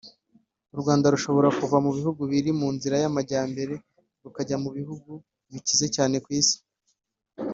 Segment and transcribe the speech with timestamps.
[0.73, 3.73] u Rwanda rushobora kuva mu bihugu biri mu nzira y'amajyambere
[4.23, 5.11] rukajya mu bihugu
[5.51, 6.57] bikize cyane ku isi